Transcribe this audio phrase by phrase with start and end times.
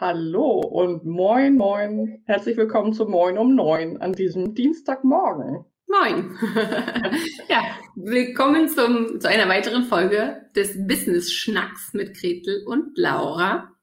[0.00, 2.22] Hallo und moin, moin.
[2.24, 5.66] Herzlich willkommen zu Moin um neun an diesem Dienstagmorgen.
[5.88, 6.38] Moin.
[7.50, 13.76] ja, willkommen zum, zu einer weiteren Folge des Business Schnacks mit Gretel und Laura.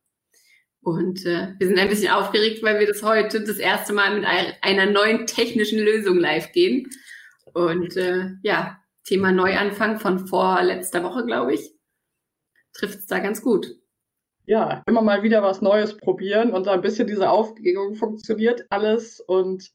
[0.81, 4.25] Und äh, wir sind ein bisschen aufgeregt, weil wir das heute das erste Mal mit
[4.61, 6.89] einer neuen technischen Lösung live gehen.
[7.53, 11.75] Und äh, ja, Thema Neuanfang von vorletzter Woche, glaube ich,
[12.73, 13.67] trifft es da ganz gut.
[14.50, 19.20] Ja, immer mal wieder was Neues probieren und so ein bisschen diese Aufregung funktioniert alles.
[19.20, 19.73] Und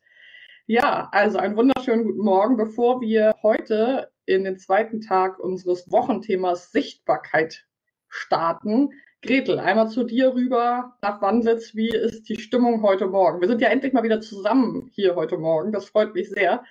[0.66, 6.72] ja, also einen wunderschönen guten Morgen, bevor wir heute in den zweiten Tag unseres Wochenthemas
[6.72, 7.66] Sichtbarkeit
[8.08, 11.74] starten Gretel, einmal zu dir rüber nach Wandlitz.
[11.74, 13.42] Wie ist die Stimmung heute Morgen?
[13.42, 15.72] Wir sind ja endlich mal wieder zusammen hier heute Morgen.
[15.72, 16.64] Das freut mich sehr.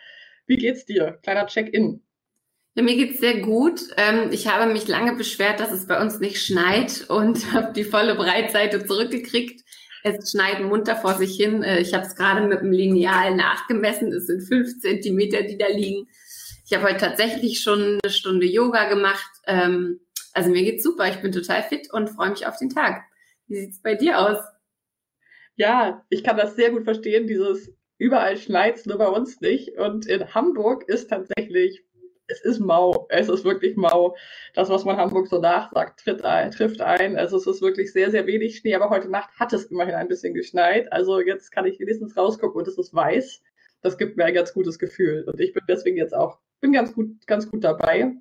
[0.48, 1.20] Wie geht's dir?
[1.22, 2.02] Kleiner Check-in.
[2.74, 3.82] Ja, mir geht's sehr gut.
[3.98, 7.84] Ähm, ich habe mich lange beschwert, dass es bei uns nicht schneit und habe die
[7.84, 9.62] volle Breitseite zurückgekriegt.
[10.04, 11.64] Es schneit munter vor sich hin.
[11.64, 14.14] Äh, ich habe es gerade mit dem Lineal nachgemessen.
[14.14, 16.08] Es sind fünf Zentimeter, die da liegen.
[16.66, 19.30] Ich habe heute tatsächlich schon eine Stunde Yoga gemacht.
[19.46, 20.00] Ähm,
[20.34, 21.10] also mir geht's super.
[21.10, 23.04] Ich bin total fit und freue mich auf den Tag.
[23.48, 24.40] Wie sieht's bei dir aus?
[25.58, 27.28] Ja, ich kann das sehr gut verstehen.
[27.28, 29.78] Dieses überall schneit's, nur bei uns nicht.
[29.78, 31.84] Und in Hamburg ist tatsächlich,
[32.32, 33.08] es ist mau.
[33.10, 34.16] Es ist wirklich mau.
[34.54, 37.18] Das, was man Hamburg so nachsagt, tritt ein, trifft ein.
[37.18, 38.76] Also es ist wirklich sehr, sehr wenig Schnee.
[38.76, 40.92] Aber heute Nacht hat es immerhin ein bisschen geschneit.
[40.92, 43.42] Also jetzt kann ich wenigstens rausgucken und es ist weiß.
[43.82, 45.26] Das gibt mir ein ganz gutes Gefühl.
[45.28, 48.14] Und ich bin deswegen jetzt auch, bin ganz gut, ganz gut dabei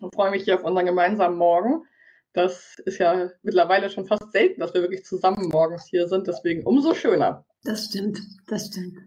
[0.00, 1.84] und freue mich hier auf unseren gemeinsamen Morgen.
[2.32, 6.64] Das ist ja mittlerweile schon fast selten, dass wir wirklich zusammen morgens hier sind, deswegen
[6.64, 7.44] umso schöner.
[7.64, 8.98] Das stimmt, das stimmt.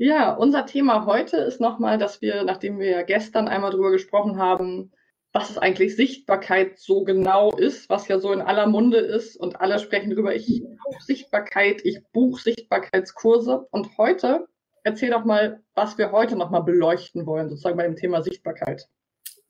[0.00, 4.92] Ja, unser Thema heute ist nochmal, dass wir, nachdem wir gestern einmal drüber gesprochen haben,
[5.32, 9.60] was es eigentlich Sichtbarkeit so genau ist, was ja so in aller Munde ist und
[9.60, 14.46] alle sprechen darüber, ich buche Sichtbarkeit, ich buche Sichtbarkeitskurse und heute
[14.84, 18.86] erzähl doch mal, was wir heute nochmal beleuchten wollen, sozusagen bei dem Thema Sichtbarkeit.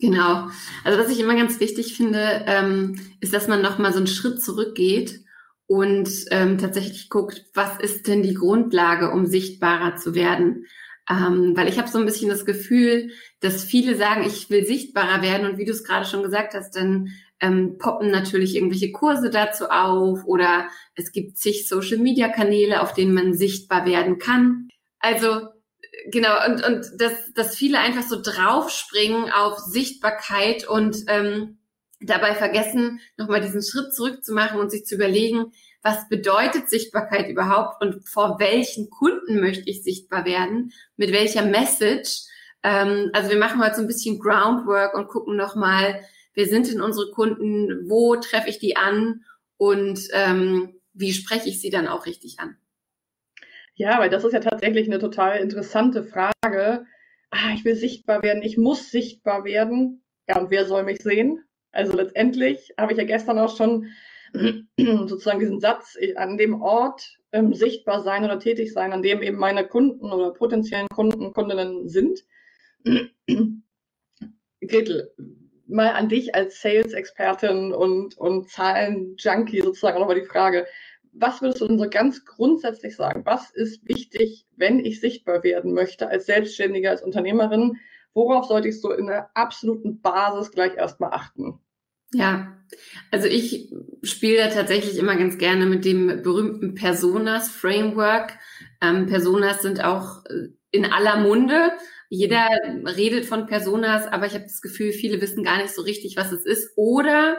[0.01, 0.49] Genau.
[0.83, 4.43] Also was ich immer ganz wichtig finde, ähm, ist, dass man nochmal so einen Schritt
[4.43, 5.21] zurückgeht
[5.69, 10.67] und ähm, tatsächlich guckt, was ist denn die Grundlage, um sichtbarer zu werden.
[11.11, 15.23] Ähm, weil ich habe so ein bisschen das Gefühl, dass viele sagen, ich will sichtbarer
[15.23, 19.31] werden und wie du es gerade schon gesagt hast, dann ähm, poppen natürlich irgendwelche Kurse
[19.31, 24.69] dazu auf oder es gibt zig Social-Media-Kanäle, auf denen man sichtbar werden kann.
[25.01, 25.49] Also
[26.11, 31.58] genau, und, und dass, dass viele einfach so draufspringen auf Sichtbarkeit und ähm,
[32.01, 38.09] dabei vergessen, nochmal diesen Schritt zurückzumachen und sich zu überlegen, was bedeutet Sichtbarkeit überhaupt und
[38.09, 42.23] vor welchen Kunden möchte ich sichtbar werden, mit welcher Message.
[42.63, 46.01] Ähm, also wir machen heute so ein bisschen Groundwork und gucken nochmal,
[46.35, 49.25] wer sind denn unsere Kunden, wo treffe ich die an
[49.57, 52.57] und ähm, wie spreche ich sie dann auch richtig an.
[53.75, 56.87] Ja, weil das ist ja tatsächlich eine total interessante Frage.
[57.31, 60.03] Ah, ich will sichtbar werden, ich muss sichtbar werden.
[60.29, 61.48] Ja, und wer soll mich sehen?
[61.79, 63.87] Also letztendlich habe ich ja gestern auch schon
[64.77, 69.39] sozusagen diesen Satz an dem Ort ähm, sichtbar sein oder tätig sein, an dem eben
[69.39, 72.25] meine Kunden oder potenziellen Kunden, Kundinnen sind.
[74.61, 75.15] Gretel,
[75.69, 80.67] mal an dich als Sales-Expertin und, und Zahlen-Junkie sozusagen nochmal die Frage,
[81.13, 83.25] was würdest du denn so ganz grundsätzlich sagen?
[83.25, 87.77] Was ist wichtig, wenn ich sichtbar werden möchte als Selbstständige, als Unternehmerin?
[88.15, 91.61] Worauf sollte ich so in der absoluten Basis gleich erstmal achten?
[92.13, 92.57] Ja,
[93.11, 93.71] also ich
[94.03, 98.33] spiele tatsächlich immer ganz gerne mit dem berühmten Personas Framework.
[98.81, 101.73] Ähm, Personas sind auch äh, in aller Munde.
[102.09, 102.47] Jeder
[102.97, 106.33] redet von Personas, aber ich habe das Gefühl, viele wissen gar nicht so richtig, was
[106.33, 107.39] es ist oder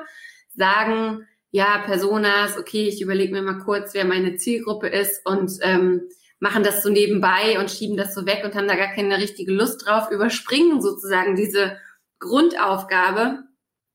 [0.55, 6.01] sagen, ja, Personas, okay, ich überlege mir mal kurz, wer meine Zielgruppe ist und ähm,
[6.39, 9.51] machen das so nebenbei und schieben das so weg und haben da gar keine richtige
[9.51, 11.77] Lust drauf, überspringen sozusagen diese
[12.19, 13.48] Grundaufgabe.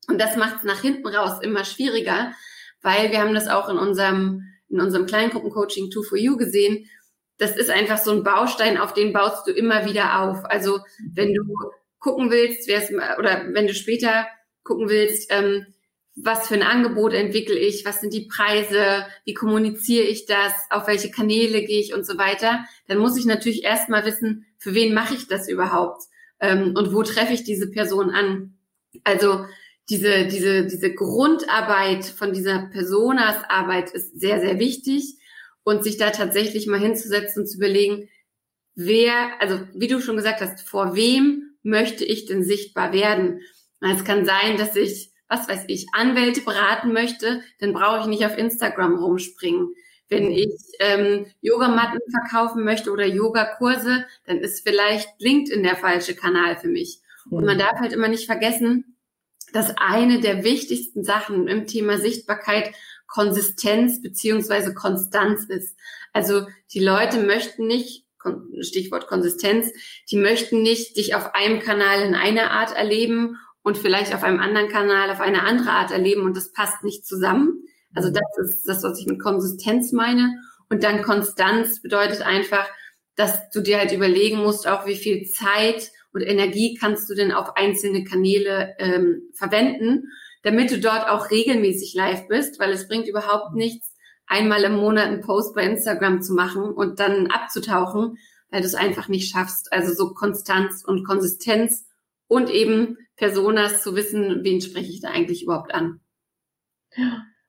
[0.08, 2.32] Und das macht es nach hinten raus immer schwieriger,
[2.82, 6.86] weil wir haben das auch in unserem, in unserem Kleingruppencoaching 2 for You gesehen.
[7.38, 10.44] Das ist einfach so ein Baustein, auf den baust du immer wieder auf.
[10.44, 10.80] Also
[11.12, 11.42] wenn du
[11.98, 12.68] gucken willst,
[13.18, 14.26] oder wenn du später
[14.62, 15.66] gucken willst, ähm,
[16.16, 20.86] was für ein Angebot entwickle ich, was sind die Preise, wie kommuniziere ich das, auf
[20.86, 24.94] welche Kanäle gehe ich und so weiter, dann muss ich natürlich erstmal wissen, für wen
[24.94, 26.04] mache ich das überhaupt
[26.40, 28.54] ähm, und wo treffe ich diese Person an.
[29.02, 29.44] Also
[29.88, 35.18] diese, diese, diese Grundarbeit von dieser Personasarbeit ist sehr, sehr wichtig
[35.62, 38.08] und sich da tatsächlich mal hinzusetzen und zu überlegen,
[38.74, 43.40] wer, also wie du schon gesagt hast, vor wem möchte ich denn sichtbar werden?
[43.80, 48.26] Es kann sein, dass ich was weiß ich, Anwälte beraten möchte, dann brauche ich nicht
[48.26, 49.74] auf Instagram rumspringen.
[50.08, 56.56] Wenn ich ähm, Yogamatten verkaufen möchte oder Yogakurse, dann ist vielleicht LinkedIn der falsche Kanal
[56.56, 57.00] für mich.
[57.30, 58.93] Und man darf halt immer nicht vergessen,
[59.54, 62.74] dass eine der wichtigsten Sachen im Thema Sichtbarkeit
[63.06, 65.78] Konsistenz beziehungsweise Konstanz ist.
[66.12, 68.04] Also die Leute möchten nicht,
[68.60, 69.70] Stichwort Konsistenz,
[70.10, 74.40] die möchten nicht dich auf einem Kanal in einer Art erleben und vielleicht auf einem
[74.40, 77.62] anderen Kanal auf eine andere Art erleben und das passt nicht zusammen.
[77.94, 78.14] Also mhm.
[78.14, 80.34] das ist das, was ich mit Konsistenz meine.
[80.68, 82.66] Und dann Konstanz bedeutet einfach,
[83.14, 87.32] dass du dir halt überlegen musst, auch wie viel Zeit und Energie kannst du denn
[87.32, 90.08] auf einzelne Kanäle ähm, verwenden,
[90.42, 93.94] damit du dort auch regelmäßig live bist, weil es bringt überhaupt nichts,
[94.26, 98.16] einmal im Monat einen Post bei Instagram zu machen und dann abzutauchen,
[98.50, 99.72] weil du es einfach nicht schaffst.
[99.72, 101.86] Also so Konstanz und Konsistenz
[102.28, 106.00] und eben Personas zu wissen, wen spreche ich da eigentlich überhaupt an.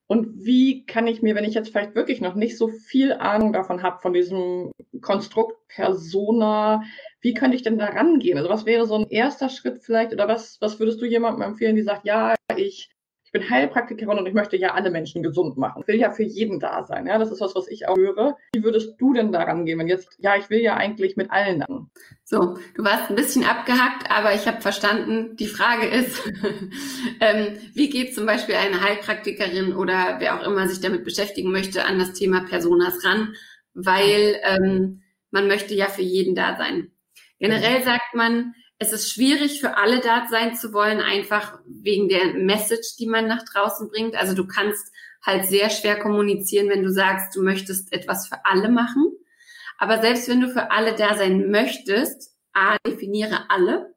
[0.08, 3.54] Und wie kann ich mir, wenn ich jetzt vielleicht wirklich noch nicht so viel Ahnung
[3.54, 4.72] davon habe, von diesem
[5.02, 6.84] Konstrukt Persona,
[7.25, 8.38] wie könnte ich denn da rangehen?
[8.38, 11.75] Also was wäre so ein erster Schritt vielleicht oder was, was würdest du jemandem empfehlen,
[11.75, 12.92] die sagt, ja, ich
[13.31, 15.81] bin Heilpraktikerin und ich möchte ja alle Menschen gesund machen.
[15.81, 17.07] Ich will ja für jeden da sein.
[17.07, 18.38] Ja, das ist was, was ich auch höre.
[18.54, 21.62] Wie würdest du denn daran gehen, wenn jetzt, ja, ich will ja eigentlich mit allen
[21.62, 21.89] dann?
[22.25, 26.31] So, du warst ein bisschen abgehackt, aber ich habe verstanden, die Frage ist,
[27.22, 31.86] ähm, wie geht zum Beispiel eine Heilpraktikerin oder wer auch immer sich damit beschäftigen möchte
[31.86, 33.33] an das Thema Personas ran,
[33.74, 35.01] weil ähm,
[35.31, 36.92] man möchte ja für jeden da sein.
[37.40, 42.34] Generell sagt man, es ist schwierig für alle da sein zu wollen, einfach wegen der
[42.34, 44.16] Message, die man nach draußen bringt.
[44.16, 44.92] Also du kannst
[45.22, 49.12] halt sehr schwer kommunizieren, wenn du sagst, du möchtest etwas für alle machen.
[49.78, 53.94] Aber selbst wenn du für alle da sein möchtest, A, definiere alle,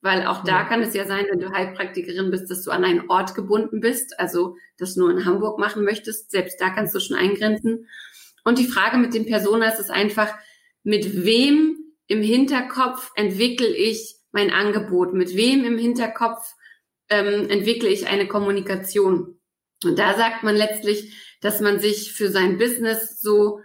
[0.00, 3.08] weil auch da kann es ja sein, wenn du Heilpraktikerin bist, dass du an einen
[3.08, 6.30] Ort gebunden bist, also das nur in Hamburg machen möchtest.
[6.30, 7.86] Selbst da kannst du schon eingrenzen.
[8.44, 10.34] Und die Frage mit den Personas ist einfach,
[10.82, 11.78] mit wem
[12.12, 15.14] im Hinterkopf entwickle ich mein Angebot?
[15.14, 16.54] Mit wem im Hinterkopf
[17.08, 19.40] ähm, entwickle ich eine Kommunikation?
[19.82, 23.60] Und da sagt man letztlich, dass man sich für sein Business so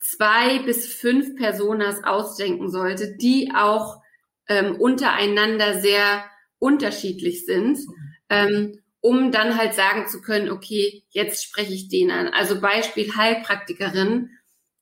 [0.00, 4.00] zwei bis fünf Personas ausdenken sollte, die auch
[4.48, 6.24] ähm, untereinander sehr
[6.58, 7.78] unterschiedlich sind,
[8.30, 12.28] ähm, um dann halt sagen zu können, okay, jetzt spreche ich den an.
[12.28, 14.30] Also Beispiel Heilpraktikerin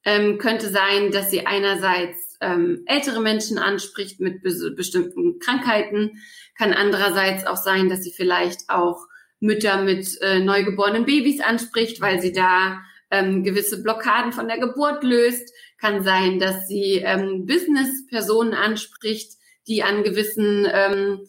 [0.05, 6.19] ähm, könnte sein, dass sie einerseits ähm, ältere Menschen anspricht mit be bestimmten Krankheiten.
[6.57, 9.07] Kann andererseits auch sein, dass sie vielleicht auch
[9.41, 15.03] Mütter mit äh, neugeborenen Babys anspricht, weil sie da ähm, gewisse Blockaden von der Geburt
[15.03, 15.53] löst.
[15.81, 19.33] Kann sein, dass sie ähm, Business-Personen anspricht,
[19.67, 21.29] die an gewissen ähm,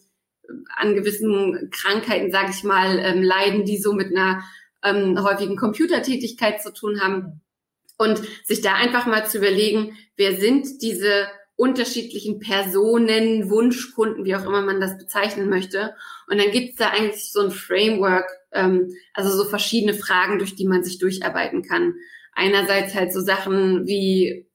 [0.76, 4.42] an gewissen Krankheiten, sage ich mal, ähm, leiden, die so mit einer
[4.84, 7.40] ähm, häufigen Computertätigkeit zu tun haben.
[7.98, 14.44] Und sich da einfach mal zu überlegen, wer sind diese unterschiedlichen Personen, Wunschkunden, wie auch
[14.44, 15.94] immer man das bezeichnen möchte.
[16.28, 20.66] Und dann gibt's da eigentlich so ein Framework, ähm, also so verschiedene Fragen, durch die
[20.66, 21.94] man sich durcharbeiten kann.
[22.32, 24.46] Einerseits halt so Sachen wie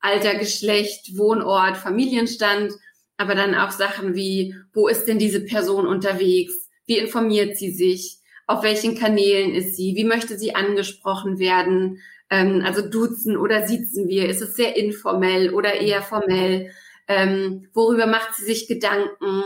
[0.00, 2.72] Alter, Geschlecht, Wohnort, Familienstand,
[3.16, 6.68] aber dann auch Sachen wie, wo ist denn diese Person unterwegs?
[6.86, 8.18] Wie informiert sie sich?
[8.46, 9.94] Auf welchen Kanälen ist sie?
[9.94, 12.00] Wie möchte sie angesprochen werden?
[12.30, 14.28] Ähm, also duzen oder siezen wir?
[14.28, 16.70] Ist es sehr informell oder eher formell?
[17.08, 19.42] Ähm, worüber macht sie sich Gedanken?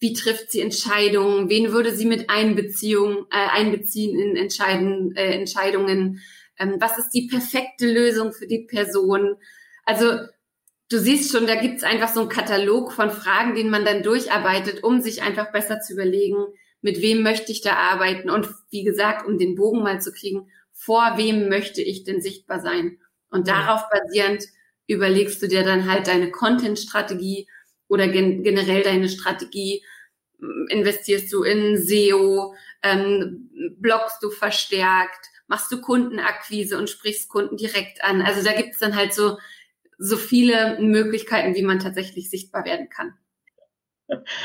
[0.00, 1.48] Wie trifft sie Entscheidungen?
[1.48, 6.20] Wen würde sie mit Einbeziehung, äh, einbeziehen in Entscheiden, äh, Entscheidungen?
[6.58, 9.36] Ähm, was ist die perfekte Lösung für die Person?
[9.84, 10.18] Also
[10.90, 14.82] du siehst schon, da gibt's einfach so einen Katalog von Fragen, den man dann durcharbeitet,
[14.82, 16.46] um sich einfach besser zu überlegen,
[16.80, 20.50] mit wem möchte ich da arbeiten und wie gesagt, um den Bogen mal zu kriegen,
[20.84, 22.98] vor wem möchte ich denn sichtbar sein?
[23.30, 24.44] Und darauf basierend
[24.88, 27.46] überlegst du dir dann halt deine Content-Strategie
[27.88, 29.84] oder gen generell deine Strategie.
[30.68, 33.48] Investierst du in SEO, ähm,
[33.78, 38.20] bloggst du verstärkt, machst du Kundenakquise und sprichst Kunden direkt an.
[38.20, 39.38] Also da gibt es dann halt so,
[39.98, 43.14] so viele Möglichkeiten, wie man tatsächlich sichtbar werden kann.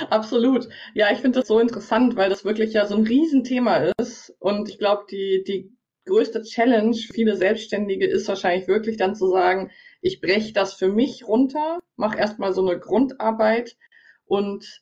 [0.10, 0.70] Absolut.
[0.94, 4.36] Ja, ich finde das so interessant, weil das wirklich ja so ein Riesenthema ist.
[4.40, 5.77] Und ich glaube, die, die
[6.08, 9.72] größte Challenge für viele Selbstständige ist wahrscheinlich wirklich dann zu sagen,
[10.02, 13.78] ich breche das für mich runter, mache erstmal so eine Grundarbeit
[14.26, 14.82] und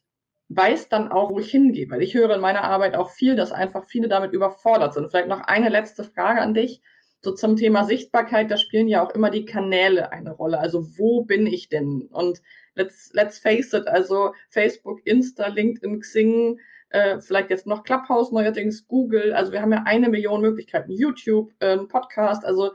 [0.50, 1.89] weiß dann auch, wo ich hingehe.
[1.89, 5.10] Weil ich höre in meiner Arbeit auch viel, dass einfach viele damit überfordert sind.
[5.10, 6.82] Vielleicht noch eine letzte Frage an dich.
[7.22, 10.60] So zum Thema Sichtbarkeit, da spielen ja auch immer die Kanäle eine Rolle.
[10.60, 12.08] Also wo bin ich denn?
[12.12, 12.41] Und
[12.75, 16.60] let's, let's face it, also Facebook, Insta, LinkedIn, Xing,
[16.95, 19.33] äh, vielleicht jetzt noch Clubhouse, neuerdings Google.
[19.33, 20.93] Also wir haben ja eine Million Möglichkeiten.
[20.93, 22.45] YouTube, äh, Podcast.
[22.45, 22.71] Also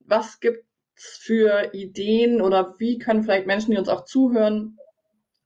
[0.00, 4.78] was gibt's für Ideen oder wie können vielleicht Menschen, die uns auch zuhören,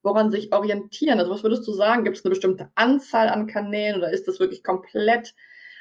[0.02, 1.18] woran sich orientieren?
[1.18, 2.04] Also was würdest du sagen?
[2.04, 5.34] Gibt es eine bestimmte Anzahl an Kanälen oder ist das wirklich komplett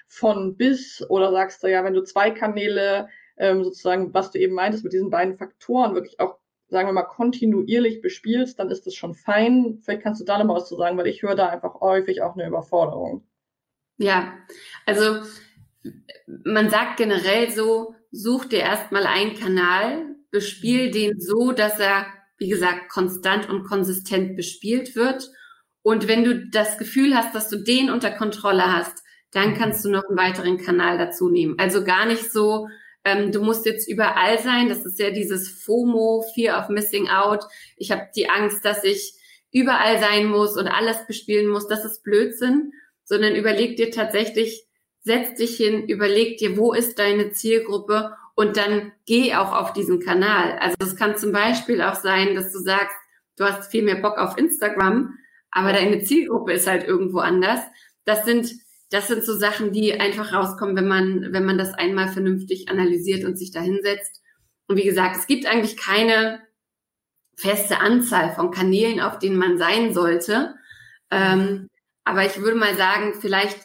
[0.08, 1.06] von bis?
[1.08, 4.94] Oder sagst du ja, wenn du zwei Kanäle ähm, sozusagen, was du eben meintest, mit
[4.94, 9.80] diesen beiden Faktoren wirklich auch sagen wir mal, kontinuierlich bespielst, dann ist das schon fein.
[9.84, 12.36] Vielleicht kannst du da nochmal was zu sagen, weil ich höre da einfach häufig auch
[12.36, 13.26] eine Überforderung.
[13.98, 14.34] Ja,
[14.86, 15.22] also
[16.44, 22.06] man sagt generell so, such dir erstmal einen Kanal, bespiel den so, dass er,
[22.38, 25.32] wie gesagt, konstant und konsistent bespielt wird.
[25.82, 29.90] Und wenn du das Gefühl hast, dass du den unter Kontrolle hast, dann kannst du
[29.90, 31.56] noch einen weiteren Kanal dazu nehmen.
[31.58, 32.68] Also gar nicht so,
[33.04, 34.70] ähm, du musst jetzt überall sein.
[34.70, 37.44] Das ist ja dieses FOMO, Fear of Missing Out.
[37.78, 39.14] Ich habe die Angst, dass ich
[39.52, 41.68] überall sein muss und alles bespielen muss.
[41.68, 44.66] Das ist Blödsinn, sondern überleg dir tatsächlich,
[45.02, 50.00] setz dich hin, überleg dir, wo ist deine Zielgruppe und dann geh auch auf diesen
[50.00, 50.58] Kanal.
[50.60, 52.96] Also es kann zum Beispiel auch sein, dass du sagst,
[53.38, 55.18] du hast viel mehr Bock auf Instagram,
[55.52, 57.62] aber deine Zielgruppe ist halt irgendwo anders.
[58.06, 58.52] Das sind
[58.90, 63.24] das sind so Sachen, die einfach rauskommen, wenn man, wenn man das einmal vernünftig analysiert
[63.24, 64.22] und sich da hinsetzt.
[64.68, 66.42] Und wie gesagt, es gibt eigentlich keine
[67.36, 70.56] feste Anzahl von Kanälen, auf denen man sein sollte.
[71.12, 71.68] Ähm,
[72.04, 73.60] aber ich würde mal sagen, vielleicht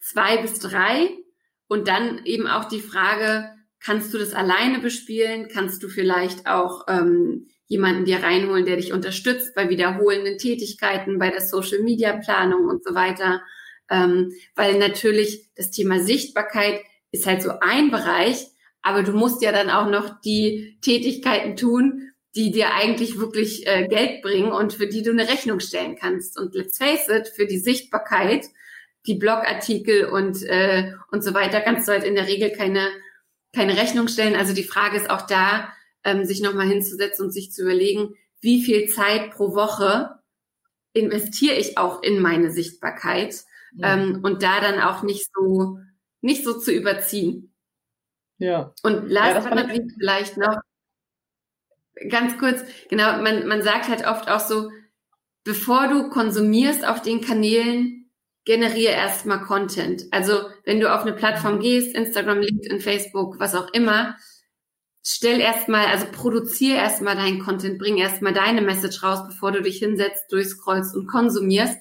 [0.00, 1.10] zwei bis drei.
[1.70, 5.48] Und dann eben auch die Frage, kannst du das alleine bespielen?
[5.52, 11.30] Kannst du vielleicht auch ähm, jemanden dir reinholen, der dich unterstützt bei wiederholenden Tätigkeiten, bei
[11.30, 13.42] der Social-Media-Planung und so weiter?
[13.90, 16.80] Ähm, weil natürlich das Thema Sichtbarkeit
[17.10, 18.46] ist halt so ein Bereich,
[18.82, 23.86] aber du musst ja dann auch noch die Tätigkeiten tun, die dir eigentlich wirklich äh,
[23.88, 26.38] Geld bringen und für die du eine Rechnung stellen kannst.
[26.38, 28.46] Und let's face it, für die Sichtbarkeit,
[29.06, 32.88] die Blogartikel und äh, und so weiter, kannst du halt in der Regel keine
[33.54, 34.36] keine Rechnung stellen.
[34.36, 35.72] Also die Frage ist auch da,
[36.04, 40.10] ähm, sich nochmal hinzusetzen und sich zu überlegen, wie viel Zeit pro Woche
[40.92, 43.34] investiere ich auch in meine Sichtbarkeit
[43.82, 45.78] ähm, und da dann auch nicht so,
[46.20, 47.54] nicht so zu überziehen.
[48.38, 48.72] Ja.
[48.82, 50.56] Und last ja, but not least vielleicht noch
[52.10, 54.70] ganz kurz, genau, man, man sagt halt oft auch so,
[55.44, 58.10] bevor du konsumierst auf den Kanälen,
[58.44, 60.04] generiere erstmal Content.
[60.10, 61.60] Also wenn du auf eine Plattform mhm.
[61.60, 64.16] gehst, Instagram, LinkedIn, Facebook, was auch immer,
[65.04, 69.78] stell erstmal, also produziere erstmal deinen Content, bring erstmal deine Message raus, bevor du dich
[69.78, 71.78] hinsetzt, durchscrollst und konsumierst.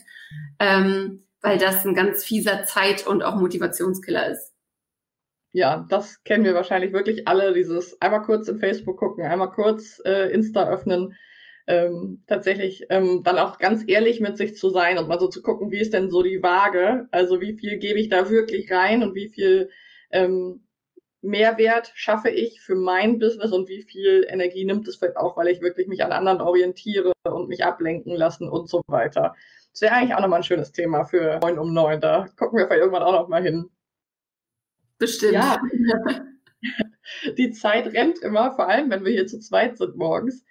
[0.60, 4.54] Ähm, weil das ein ganz fieser Zeit- und auch Motivationskiller ist.
[5.54, 10.02] Ja, das kennen wir wahrscheinlich wirklich alle, dieses einmal kurz in Facebook gucken, einmal kurz
[10.06, 11.16] äh, Insta öffnen,
[11.68, 15.42] ähm, tatsächlich ähm, dann auch ganz ehrlich mit sich zu sein und mal so zu
[15.42, 19.04] gucken, wie ist denn so die Waage, also wie viel gebe ich da wirklich rein
[19.04, 19.70] und wie viel
[20.12, 20.64] ähm,
[21.22, 25.48] Mehrwert schaffe ich für mein Business und wie viel Energie nimmt es vielleicht auch, weil
[25.48, 29.36] ich wirklich mich an anderen orientiere und mich ablenken lassen und so weiter.
[29.78, 32.02] Das wäre eigentlich auch nochmal ein schönes Thema für 9 um 9.
[32.02, 33.70] Da gucken wir vielleicht irgendwann auch noch mal hin.
[34.98, 35.34] Bestimmt.
[35.34, 35.62] Ja.
[37.38, 40.44] Die Zeit rennt immer, vor allem wenn wir hier zu zweit sind morgens.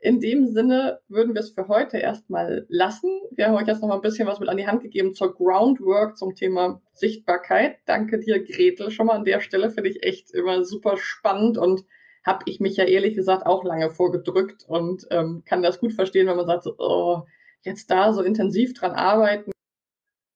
[0.00, 3.10] In dem Sinne würden wir es für heute erstmal lassen.
[3.32, 5.34] Wir haben euch jetzt noch mal ein bisschen was mit an die Hand gegeben zur
[5.34, 7.76] Groundwork zum Thema Sichtbarkeit.
[7.84, 9.68] Danke dir, Gretel, schon mal an der Stelle.
[9.68, 11.84] Finde ich echt immer super spannend und
[12.24, 16.26] habe ich mich ja ehrlich gesagt auch lange vorgedrückt und ähm, kann das gut verstehen,
[16.26, 17.24] wenn man sagt, so, oh,
[17.62, 19.52] jetzt da so intensiv dran arbeiten,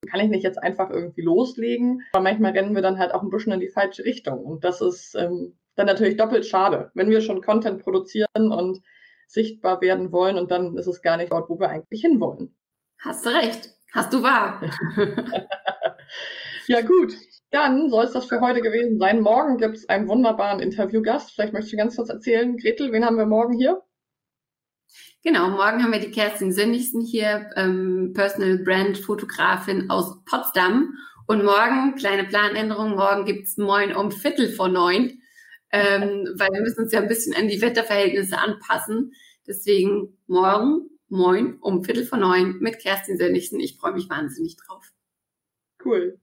[0.09, 2.03] kann ich nicht jetzt einfach irgendwie loslegen.
[2.13, 4.45] Aber manchmal rennen wir dann halt auch ein bisschen in die falsche Richtung.
[4.45, 8.81] Und das ist ähm, dann natürlich doppelt schade, wenn wir schon Content produzieren und
[9.29, 12.57] sichtbar werden wollen und dann ist es gar nicht dort, wo wir eigentlich hinwollen.
[12.99, 13.71] Hast du recht.
[13.93, 14.61] Hast du wahr.
[16.69, 17.15] ja, gut.
[17.51, 19.21] Dann soll es das für heute gewesen sein.
[19.21, 21.33] Morgen gibt es einen wunderbaren Interviewgast.
[21.33, 23.83] Vielleicht möchtest du ganz kurz erzählen, Gretel, wen haben wir morgen hier?
[25.27, 30.95] Genau, morgen haben wir die Kerstin Sönnigsen hier, ähm, Personal Brand Fotografin aus Potsdam.
[31.27, 35.21] Und morgen, kleine Planänderung, morgen gibt's Moin um Viertel vor neun,
[35.73, 39.15] ähm, weil wir müssen uns ja ein bisschen an die Wetterverhältnisse anpassen.
[39.49, 43.59] Deswegen morgen, Moin um Viertel vor neun mit Kerstin Sönnigsen.
[43.59, 44.93] Ich freue mich wahnsinnig drauf.
[45.85, 46.21] Cool.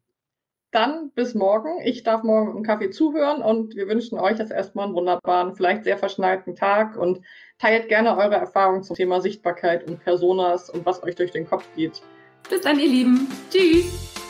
[0.71, 1.81] Dann bis morgen.
[1.83, 5.83] Ich darf morgen im Kaffee zuhören und wir wünschen euch jetzt erstmal einen wunderbaren, vielleicht
[5.83, 7.19] sehr verschneiten Tag und
[7.63, 11.63] teilt gerne eure Erfahrungen zum Thema Sichtbarkeit und Personas und was euch durch den Kopf
[11.77, 12.01] geht.
[12.49, 13.31] Bis dann, ihr Lieben.
[13.49, 14.22] Tschüss.